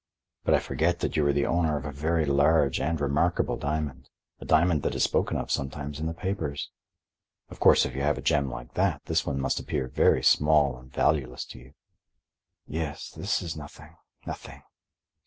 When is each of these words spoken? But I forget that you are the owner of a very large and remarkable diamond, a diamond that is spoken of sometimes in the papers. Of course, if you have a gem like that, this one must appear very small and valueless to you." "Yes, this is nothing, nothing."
But 0.43 0.55
I 0.55 0.59
forget 0.59 0.97
that 1.01 1.15
you 1.15 1.27
are 1.27 1.31
the 1.31 1.45
owner 1.45 1.77
of 1.77 1.85
a 1.85 1.91
very 1.91 2.25
large 2.25 2.79
and 2.79 2.99
remarkable 2.99 3.55
diamond, 3.55 4.09
a 4.39 4.45
diamond 4.45 4.81
that 4.81 4.95
is 4.95 5.03
spoken 5.03 5.37
of 5.37 5.51
sometimes 5.51 5.99
in 5.99 6.07
the 6.07 6.13
papers. 6.15 6.71
Of 7.49 7.59
course, 7.59 7.85
if 7.85 7.95
you 7.95 8.01
have 8.01 8.17
a 8.17 8.21
gem 8.23 8.49
like 8.49 8.73
that, 8.73 9.03
this 9.05 9.27
one 9.27 9.39
must 9.39 9.59
appear 9.59 9.87
very 9.87 10.23
small 10.23 10.75
and 10.79 10.91
valueless 10.91 11.45
to 11.53 11.59
you." 11.59 11.73
"Yes, 12.65 13.11
this 13.11 13.43
is 13.43 13.55
nothing, 13.55 13.95
nothing." 14.25 14.63